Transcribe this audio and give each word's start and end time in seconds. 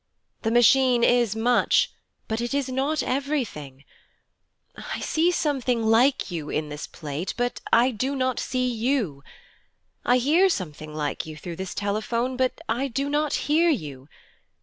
The 0.41 0.49
Machine 0.49 1.03
is 1.03 1.35
much, 1.35 1.91
but 2.27 2.41
it 2.41 2.55
is 2.55 2.69
not 2.69 3.03
everything. 3.03 3.83
I 4.75 4.99
see 4.99 5.29
something 5.29 5.83
like 5.83 6.31
you 6.31 6.49
in 6.49 6.69
this 6.69 6.87
plate, 6.87 7.35
but 7.37 7.61
I 7.71 7.91
do 7.91 8.15
not 8.15 8.39
see 8.39 8.67
you. 8.67 9.23
I 10.03 10.17
hear 10.17 10.49
something 10.49 10.91
like 10.95 11.27
you 11.27 11.37
through 11.37 11.57
this 11.57 11.75
telephone, 11.75 12.35
but 12.35 12.61
I 12.67 12.87
do 12.87 13.09
not 13.11 13.33
hear 13.45 13.69
you. 13.69 14.07